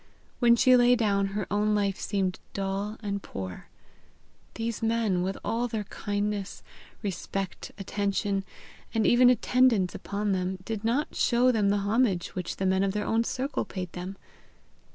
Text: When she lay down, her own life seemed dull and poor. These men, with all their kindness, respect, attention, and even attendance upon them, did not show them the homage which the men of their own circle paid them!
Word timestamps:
When 0.39 0.55
she 0.55 0.75
lay 0.75 0.95
down, 0.95 1.27
her 1.27 1.45
own 1.51 1.75
life 1.75 1.99
seemed 1.99 2.39
dull 2.53 2.97
and 3.03 3.21
poor. 3.21 3.67
These 4.55 4.81
men, 4.81 5.21
with 5.21 5.37
all 5.45 5.67
their 5.67 5.83
kindness, 5.83 6.63
respect, 7.03 7.71
attention, 7.77 8.43
and 8.95 9.05
even 9.05 9.29
attendance 9.29 9.93
upon 9.93 10.31
them, 10.31 10.57
did 10.65 10.83
not 10.83 11.13
show 11.13 11.51
them 11.51 11.69
the 11.69 11.77
homage 11.85 12.29
which 12.29 12.55
the 12.55 12.65
men 12.65 12.81
of 12.81 12.93
their 12.93 13.05
own 13.05 13.23
circle 13.23 13.63
paid 13.63 13.91
them! 13.91 14.17